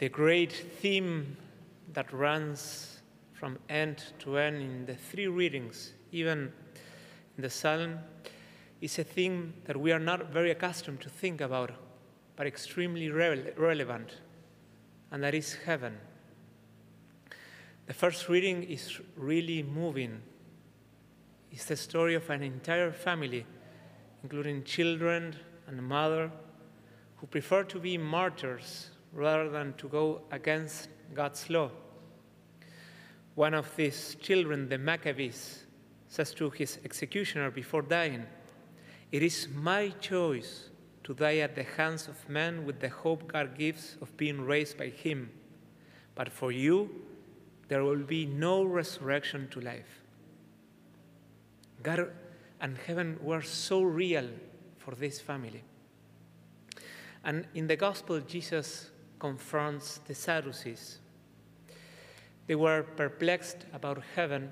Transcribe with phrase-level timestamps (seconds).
[0.00, 0.50] The great
[0.80, 1.36] theme
[1.92, 3.00] that runs
[3.34, 6.50] from end to end in the three readings, even
[7.36, 7.98] in the psalm,
[8.80, 11.72] is a theme that we are not very accustomed to think about,
[12.34, 14.22] but extremely rele- relevant,
[15.10, 15.98] and that is heaven.
[17.84, 20.22] The first reading is really moving.
[21.52, 23.44] It's the story of an entire family,
[24.22, 25.36] including children
[25.66, 26.30] and a mother,
[27.16, 31.70] who prefer to be martyrs rather than to go against God's law.
[33.34, 35.64] One of these children, the Maccabees,
[36.08, 38.26] says to his executioner before dying,
[39.12, 40.70] It is my choice
[41.04, 44.78] to die at the hands of men with the hope God gives of being raised
[44.78, 45.30] by Him.
[46.14, 46.90] But for you,
[47.68, 50.02] there will be no resurrection to life.
[51.82, 52.10] God
[52.60, 54.28] and heaven were so real
[54.78, 55.62] for this family.
[57.24, 60.98] And in the gospel, Jesus confronts the Sadducees.
[62.48, 64.50] They were perplexed about heaven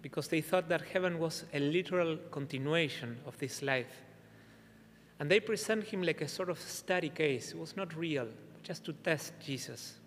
[0.00, 4.04] because they thought that heaven was a literal continuation of this life.
[5.20, 7.50] And they present him like a sort of study case.
[7.50, 8.28] It was not real,
[8.62, 9.98] just to test Jesus.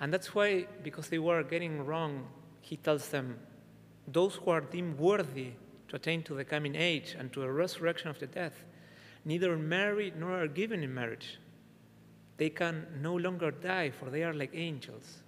[0.00, 2.26] And that's why, because they were getting wrong,
[2.60, 3.38] he tells them,
[4.06, 5.52] Those who are deemed worthy
[5.88, 8.52] to attain to the coming age and to a resurrection of the dead,
[9.24, 11.38] neither marry nor are given in marriage.
[12.36, 15.22] They can no longer die, for they are like angels.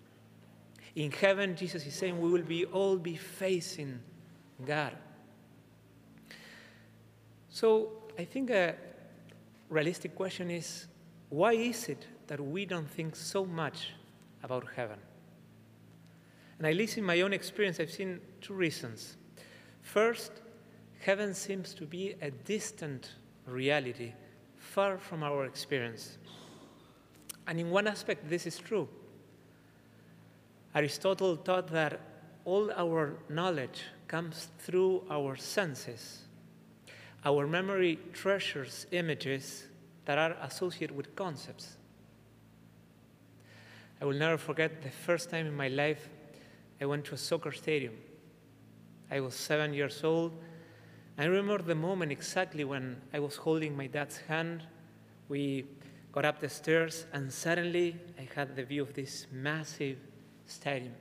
[0.95, 4.01] In heaven, Jesus is saying, we will be all be facing
[4.65, 4.97] God.
[7.51, 8.75] So I think a
[9.69, 10.87] realistic question is
[11.29, 13.93] why is it that we don't think so much
[14.43, 14.99] about heaven?
[16.59, 19.17] And at least in my own experience, I've seen two reasons.
[19.83, 20.33] First,
[21.01, 23.13] heaven seems to be a distant
[23.47, 24.13] reality,
[24.57, 26.19] far from our experience.
[27.47, 28.89] And in one aspect, this is true.
[30.75, 32.01] Aristotle taught that
[32.45, 36.23] all our knowledge comes through our senses.
[37.25, 39.65] Our memory treasures images
[40.05, 41.77] that are associated with concepts.
[44.01, 46.09] I will never forget the first time in my life
[46.81, 47.95] I went to a soccer stadium.
[49.11, 50.33] I was seven years old.
[51.17, 54.63] I remember the moment exactly when I was holding my dad's hand.
[55.29, 55.65] We
[56.17, 59.99] got up the stairs, and suddenly I had the view of this massive
[60.47, 60.95] stadium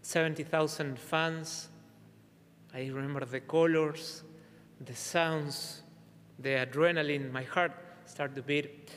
[0.00, 1.68] 70,000 fans.
[2.72, 4.22] I remember the colors,
[4.80, 5.82] the sounds,
[6.38, 7.30] the adrenaline.
[7.30, 7.72] My heart
[8.06, 8.88] started to beat.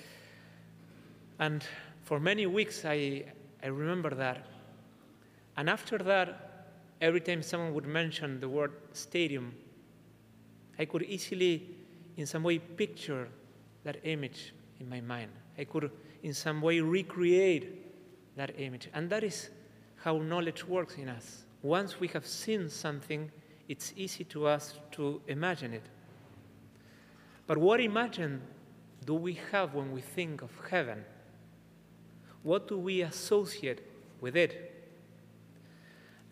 [1.37, 1.65] And
[2.03, 3.25] for many weeks, I,
[3.61, 4.45] I remember that.
[5.57, 6.69] And after that,
[7.01, 9.53] every time someone would mention the word stadium,
[10.79, 11.75] I could easily,
[12.15, 13.27] in some way, picture
[13.83, 15.31] that image in my mind.
[15.57, 15.89] I could,
[16.21, 18.89] in some way, recreate that image.
[18.93, 19.49] And that is
[19.95, 21.45] how knowledge works in us.
[21.61, 23.31] Once we have seen something,
[23.69, 25.83] it's easy to us to imagine it.
[27.47, 28.41] But what imagine
[29.05, 31.03] do we have when we think of heaven?
[32.43, 33.81] What do we associate
[34.19, 34.69] with it?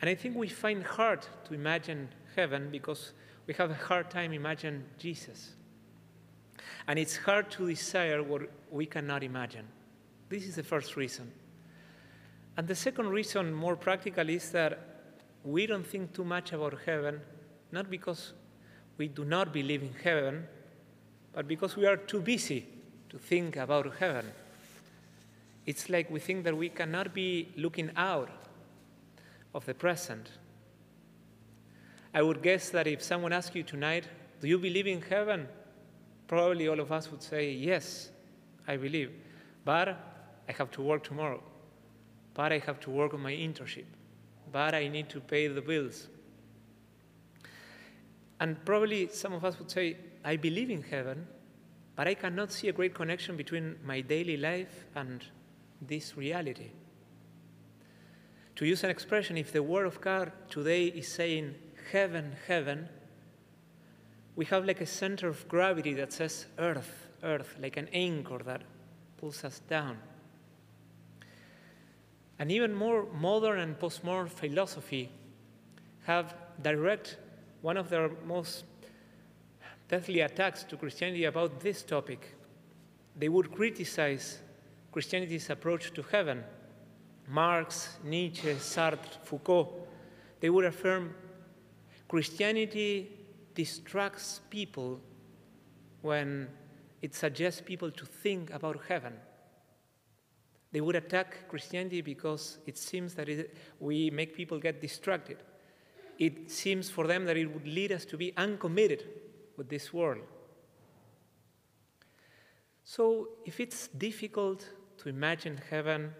[0.01, 3.13] And I think we find hard to imagine heaven because
[3.47, 5.51] we have a hard time imagining Jesus.
[6.87, 9.65] And it's hard to desire what we cannot imagine.
[10.29, 11.31] This is the first reason.
[12.57, 14.79] And the second reason, more practical, is that
[15.43, 17.21] we don't think too much about heaven,
[17.71, 18.33] not because
[18.97, 20.47] we do not believe in heaven,
[21.33, 22.67] but because we are too busy
[23.09, 24.25] to think about heaven.
[25.65, 28.29] It's like we think that we cannot be looking out
[29.53, 30.29] of the present.
[32.13, 34.05] I would guess that if someone asked you tonight,
[34.41, 35.47] Do you believe in heaven?
[36.31, 38.09] Probably all of us would say, Yes,
[38.65, 39.11] I believe.
[39.65, 39.89] But
[40.47, 41.43] I have to work tomorrow.
[42.33, 43.83] But I have to work on my internship.
[44.49, 46.07] But I need to pay the bills.
[48.39, 51.27] And probably some of us would say, I believe in heaven,
[51.97, 55.21] but I cannot see a great connection between my daily life and
[55.81, 56.71] this reality.
[58.55, 61.55] To use an expression, if the Word of God today is saying,
[61.91, 62.87] heaven, heaven,
[64.35, 68.61] we have like a center of gravity that says earth, earth, like an anchor that
[69.17, 69.97] pulls us down.
[72.39, 75.11] And even more modern and postmodern philosophy
[76.05, 77.17] have direct
[77.61, 78.65] one of their most
[79.87, 82.35] deathly attacks to Christianity about this topic.
[83.15, 84.39] They would criticize
[84.91, 86.43] Christianity's approach to heaven.
[87.27, 89.87] Marx, Nietzsche, Sartre, Foucault,
[90.39, 91.13] they would affirm
[92.07, 93.11] Christianity
[93.55, 94.99] distracts people
[96.01, 96.47] when
[97.01, 99.13] it suggests people to think about heaven.
[100.71, 105.37] They would attack Christianity because it seems that it, we make people get distracted.
[106.17, 109.03] It seems for them that it would lead us to be uncommitted
[109.57, 110.21] with this world.
[112.83, 114.67] So, if it's difficult
[114.97, 116.13] to imagine heaven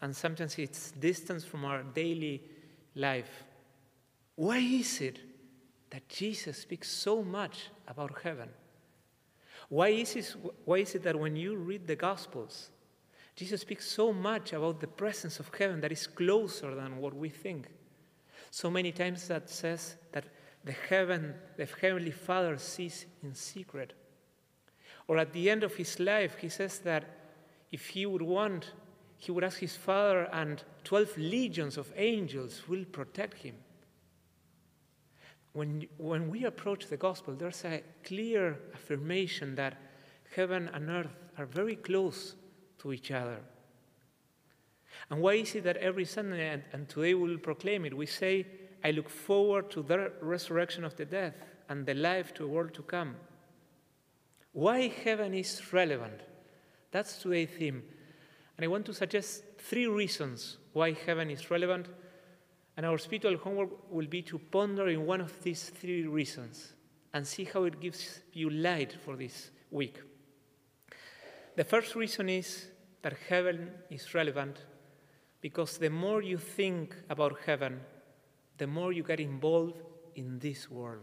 [0.00, 2.42] and sometimes it's distance from our daily
[2.94, 3.44] life,
[4.36, 5.18] why is it
[5.90, 8.48] that Jesus speaks so much about heaven?
[9.68, 12.70] Why is, it, why is it that when you read the Gospels,
[13.36, 17.28] Jesus speaks so much about the presence of heaven that is closer than what we
[17.28, 17.68] think?
[18.50, 20.24] So many times that says that
[20.64, 23.92] the heaven, the heavenly Father sees in secret.
[25.06, 27.04] Or at the end of his life, he says that
[27.70, 28.72] if he would want,
[29.18, 33.54] he would ask his Father, and 12 legions of angels will protect him.
[35.52, 39.76] When, when we approach the gospel, there's a clear affirmation that
[40.34, 42.34] heaven and earth are very close
[42.78, 43.38] to each other.
[45.10, 48.06] And why is it that every Sunday, and, and today we will proclaim it, we
[48.06, 48.46] say,
[48.84, 51.34] I look forward to the resurrection of the dead
[51.68, 53.16] and the life to a world to come?
[54.52, 56.20] Why heaven is relevant?
[56.90, 57.82] That's today's theme.
[58.56, 61.88] And I want to suggest three reasons why heaven is relevant
[62.78, 66.74] and our spiritual homework will be to ponder in one of these three reasons
[67.12, 70.00] and see how it gives you light for this week.
[71.56, 72.68] The first reason is
[73.02, 74.64] that heaven is relevant
[75.40, 77.80] because the more you think about heaven,
[78.58, 79.82] the more you get involved
[80.14, 81.02] in this world.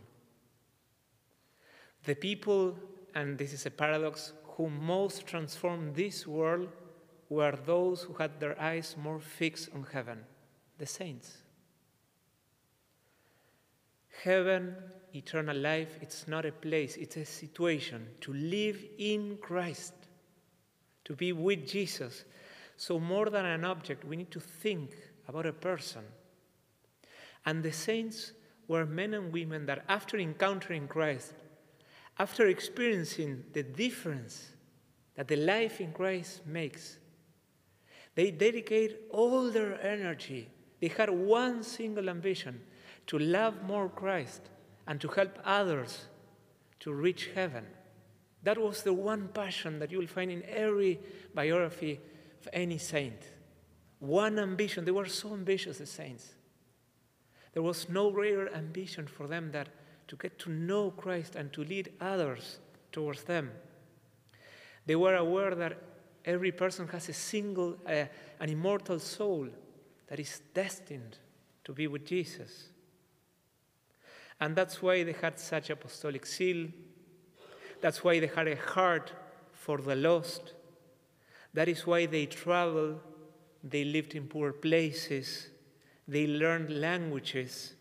[2.06, 2.77] The people,
[3.13, 6.69] and this is a paradox, who most transformed this world
[7.27, 10.19] were those who had their eyes more fixed on heaven,
[10.77, 11.39] the saints.
[14.25, 14.75] Heaven,
[15.13, 19.94] eternal life, it's not a place, it's a situation to live in Christ,
[21.04, 22.25] to be with Jesus.
[22.75, 24.95] So, more than an object, we need to think
[25.27, 26.01] about a person.
[27.45, 28.31] And the saints
[28.68, 31.36] were men and women that, after encountering Christ,
[32.18, 34.48] after experiencing the difference
[35.13, 36.98] that the life in Christ makes,
[38.16, 40.50] they dedicate all their energy.
[40.81, 42.60] They had one single ambition
[43.07, 44.42] to love more Christ
[44.88, 46.06] and to help others
[46.80, 47.66] to reach heaven.
[48.44, 51.00] That was the one passion that you will find in every
[51.34, 52.00] biography
[52.42, 53.19] of any saint.
[54.00, 54.86] One ambition.
[54.86, 56.34] They were so ambitious, the saints.
[57.54, 59.69] There was no greater ambition for them that
[60.10, 62.60] to get to know Christ and to lead others
[62.92, 63.51] towards them.
[64.86, 65.81] They were aware that
[66.24, 68.06] every person has a single, uh,
[68.40, 69.48] an immortal soul
[70.08, 71.18] that is destined
[71.63, 72.69] to be with Jesus.
[74.40, 76.68] And that's why they had such apostolic zeal.
[77.82, 79.14] That's why they had a heart
[79.54, 80.54] for the lost.
[81.54, 83.00] That is why they traveled,
[83.64, 85.48] they lived in poor places,
[86.08, 87.74] they learned languages.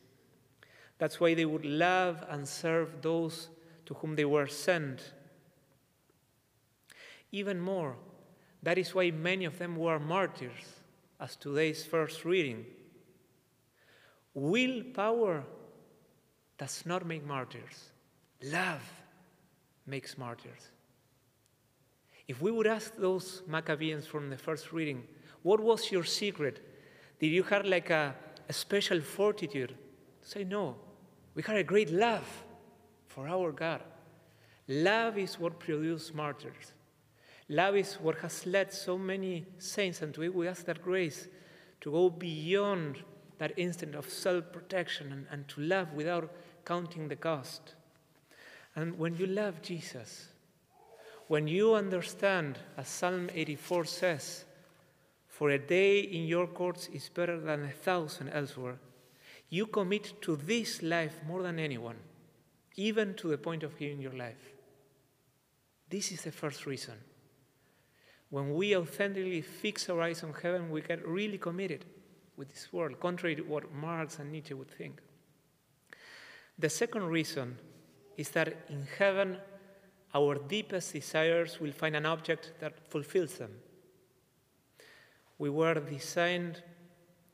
[0.99, 3.49] That's why they would love and serve those
[3.87, 5.13] to whom they were sent.
[7.33, 7.97] Even more,
[8.63, 10.81] that is why many of them were martyrs,
[11.21, 12.65] as today's first reading.
[14.33, 15.45] Willpower
[16.59, 17.91] does not make martyrs.
[18.43, 18.83] Love
[19.87, 20.71] makes martyrs.
[22.27, 25.05] If we would ask those Maccabees from the first reading,
[25.43, 26.61] what was your secret?
[27.21, 28.15] Did you have like a,
[28.49, 29.75] a special fortitude?
[30.23, 30.77] Say, no.
[31.35, 32.27] We had a great love
[33.09, 33.83] for our God.
[34.69, 36.73] Love is what produced martyrs.
[37.49, 41.29] Love is what has led so many saints, and we ask that grace
[41.83, 43.03] to go beyond
[43.39, 46.31] that instinct of self protection and, and to love without
[46.65, 47.75] counting the cost.
[48.77, 50.29] And when you love Jesus,
[51.29, 54.45] when you understand, as Psalm 84 says,
[55.27, 58.79] for a day in your courts is better than a thousand elsewhere,
[59.49, 61.97] you commit to this life more than anyone,
[62.77, 64.53] even to the point of giving your life.
[65.89, 66.95] This is the first reason.
[68.31, 71.85] When we authentically fix our eyes on heaven, we get really committed
[72.37, 75.01] with this world, contrary to what Marx and Nietzsche would think.
[76.59, 77.59] The second reason
[78.17, 79.39] is that in heaven,
[80.15, 83.51] our deepest desires will find an object that fulfills them.
[85.39, 86.63] We were designed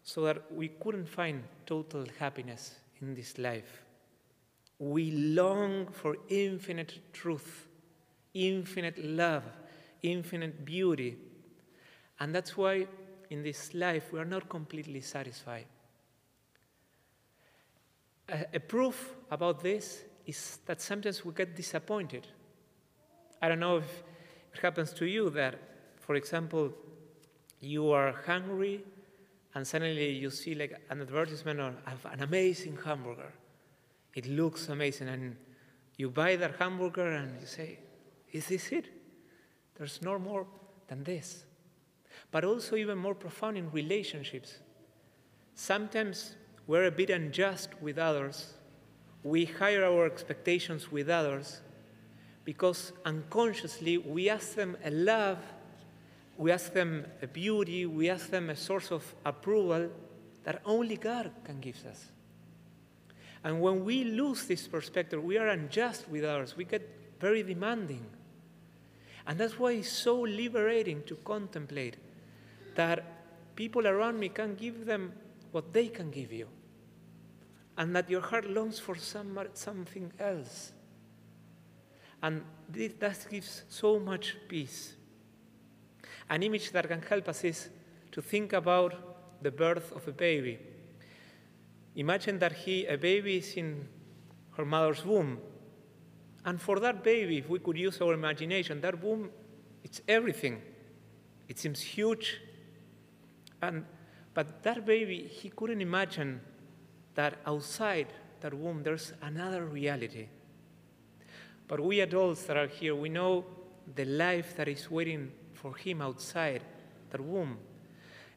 [0.02, 3.84] so that we couldn't find total happiness in this life.
[4.78, 7.68] We long for infinite truth,
[8.32, 9.44] infinite love,
[10.02, 11.18] infinite beauty.
[12.18, 12.86] And that's why
[13.28, 15.66] in this life we are not completely satisfied.
[18.30, 22.26] A, a proof about this is that sometimes we get disappointed.
[23.42, 24.02] I don't know if
[24.54, 25.56] it happens to you that,
[25.98, 26.72] for example,
[27.62, 28.82] You are hungry,
[29.54, 33.32] and suddenly you see like an advertisement of an amazing hamburger.
[34.14, 35.36] It looks amazing, and
[35.98, 37.78] you buy that hamburger and you say,
[38.32, 38.86] Is this it?
[39.76, 40.46] There's no more
[40.88, 41.44] than this.
[42.30, 44.58] But also, even more profound in relationships.
[45.54, 46.36] Sometimes
[46.70, 48.54] we're a bit unjust with others.
[49.24, 51.62] We hire our expectations with others
[52.44, 55.38] because unconsciously we ask them a love,
[56.38, 59.90] we ask them a beauty, we ask them a source of approval
[60.44, 62.04] that only God can give us.
[63.42, 66.56] And when we lose this perspective, we are unjust with others.
[66.56, 68.06] We get very demanding.
[69.26, 71.96] And that's why it's so liberating to contemplate
[72.76, 73.04] that
[73.56, 75.14] people around me can give them
[75.50, 76.46] what they can give you.
[77.76, 80.72] And that your heart longs for some, something else.
[82.22, 84.94] And this, that gives so much peace.
[86.28, 87.68] An image that can help us is
[88.12, 90.58] to think about the birth of a baby.
[91.96, 93.88] Imagine that he, a baby is in
[94.56, 95.38] her mother's womb.
[96.44, 99.30] And for that baby, if we could use our imagination, that womb,
[99.82, 100.62] it's everything.
[101.48, 102.40] It seems huge.
[103.60, 103.84] And,
[104.34, 106.40] but that baby, he couldn't imagine
[107.20, 108.06] that outside
[108.40, 110.26] that womb there's another reality.
[111.68, 113.44] But we adults that are here, we know
[113.94, 116.62] the life that is waiting for him outside
[117.10, 117.58] that womb.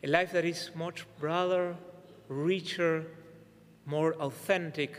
[0.03, 1.77] A life that is much broader,
[2.27, 3.05] richer,
[3.85, 4.91] more authentic.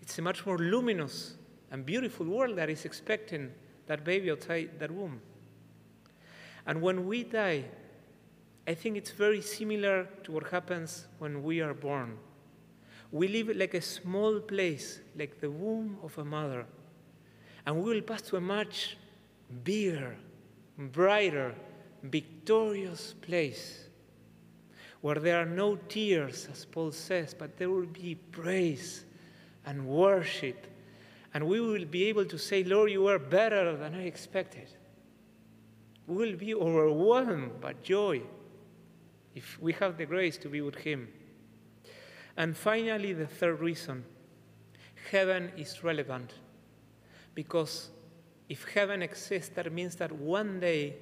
[0.00, 1.34] It's a much more luminous
[1.70, 3.52] and beautiful world that is expecting
[3.88, 5.20] that baby outside that womb.
[6.66, 7.64] And when we die,
[8.66, 12.16] I think it's very similar to what happens when we are born.
[13.12, 16.66] We live like a small place, like the womb of a mother,
[17.66, 18.96] and we will pass to a much
[19.64, 20.16] bigger,
[20.78, 21.54] brighter,
[22.02, 23.84] victorious place
[25.00, 29.04] where there are no tears, as Paul says, but there will be praise
[29.64, 30.66] and worship.
[31.32, 34.68] And we will be able to say, Lord, you are better than I expected.
[36.06, 38.22] We will be overwhelmed by joy
[39.34, 41.08] if we have the grace to be with Him.
[42.36, 44.04] And finally, the third reason
[45.10, 46.34] heaven is relevant.
[47.34, 47.90] Because
[48.48, 50.96] if heaven exists, that means that one day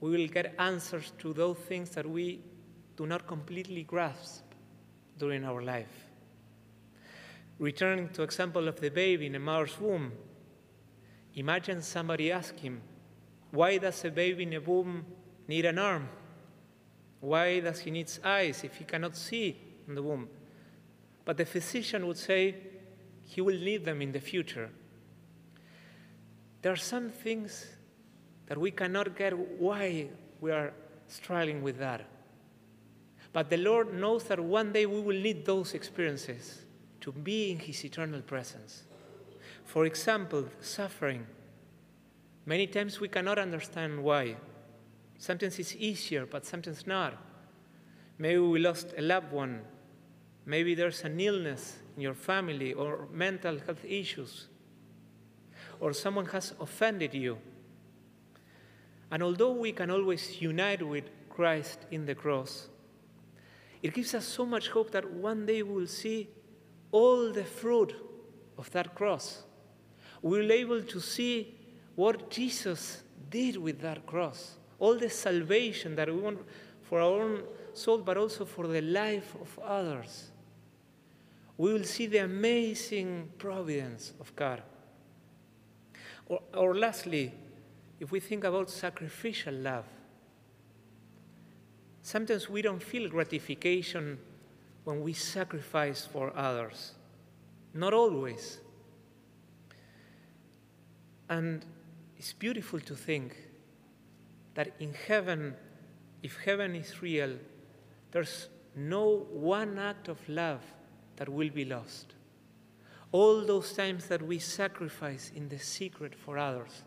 [0.00, 2.40] we will get answers to those things that we
[2.96, 4.44] do not completely grasp
[5.18, 6.06] during our life.
[7.58, 10.12] Returning to example of the baby in a mother's womb,
[11.34, 12.80] imagine somebody asking,
[13.50, 15.04] why does a baby in a womb
[15.48, 16.08] need an arm?
[17.20, 20.28] Why does he need eyes if he cannot see in the womb?
[21.24, 22.54] But the physician would say
[23.24, 24.70] he will need them in the future.
[26.62, 27.66] There are some things
[28.46, 30.08] that we cannot get why
[30.40, 30.72] we are
[31.06, 32.06] struggling with that.
[33.32, 36.62] But the Lord knows that one day we will need those experiences
[37.00, 38.84] to be in His eternal presence.
[39.64, 41.26] For example, suffering.
[42.46, 44.36] Many times we cannot understand why.
[45.18, 47.14] Sometimes it's easier, but sometimes not.
[48.16, 49.60] Maybe we lost a loved one.
[50.48, 54.48] Maybe there's an illness in your family or mental health issues.
[55.78, 57.36] Or someone has offended you.
[59.10, 62.68] And although we can always unite with Christ in the cross,
[63.82, 66.28] it gives us so much hope that one day we will see
[66.92, 67.94] all the fruit
[68.56, 69.44] of that cross.
[70.22, 71.54] We will be able to see
[71.94, 76.38] what Jesus did with that cross all the salvation that we want
[76.82, 80.30] for our own soul, but also for the life of others.
[81.58, 84.62] We will see the amazing providence of God.
[86.26, 87.34] Or, or lastly,
[87.98, 89.84] if we think about sacrificial love,
[92.02, 94.18] sometimes we don't feel gratification
[94.84, 96.92] when we sacrifice for others.
[97.74, 98.60] Not always.
[101.28, 101.64] And
[102.16, 103.36] it's beautiful to think
[104.54, 105.56] that in heaven,
[106.22, 107.36] if heaven is real,
[108.12, 110.62] there's no one act of love
[111.18, 112.14] that will be lost.
[113.12, 116.82] All those times that we sacrifice in the secret for others,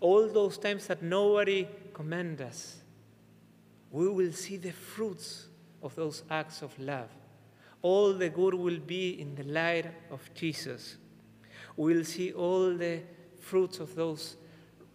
[0.00, 2.76] all those times that nobody commend us,
[3.90, 5.46] we will see the fruits
[5.82, 7.10] of those acts of love.
[7.82, 10.96] All the good will be in the light of Jesus.
[11.76, 13.00] We will see all the
[13.40, 14.36] fruits of those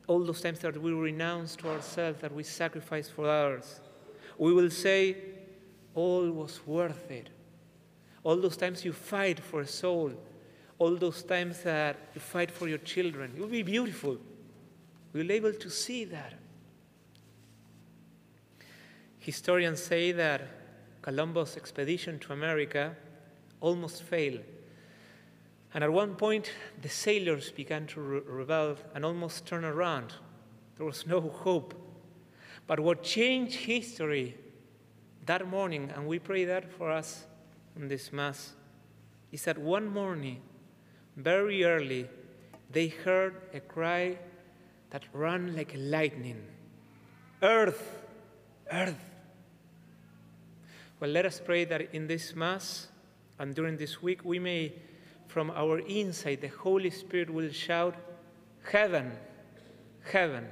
[0.07, 3.81] all those times that we renounce to ourselves, that we sacrifice for others,
[4.37, 5.17] we will say,
[5.93, 7.29] all was worth it.
[8.25, 10.11] All those times you fight for a soul,
[10.79, 14.17] all those times that you fight for your children, it will be beautiful.
[15.13, 16.33] We'll be able to see that.
[19.19, 20.41] Historians say that
[21.03, 22.95] Columbus' expedition to America
[23.61, 24.41] almost failed.
[25.75, 26.51] And at one point,
[26.81, 30.13] the sailors began to re- rebel and almost turn around.
[30.77, 31.75] There was no hope.
[32.65, 34.35] But what changed history
[35.27, 37.27] that morning, and we pray that for us
[37.75, 38.53] in this Mass,
[39.31, 40.41] is that one morning,
[41.15, 42.07] very early,
[42.71, 44.17] they heard a cry
[44.89, 46.41] that ran like lightning
[47.41, 48.01] Earth,
[48.71, 49.05] earth.
[50.99, 52.87] Well, let us pray that in this Mass
[53.37, 54.73] and during this week we may,
[55.27, 57.95] from our inside, the Holy Spirit will shout,
[58.71, 59.11] Heaven,
[60.11, 60.47] heaven.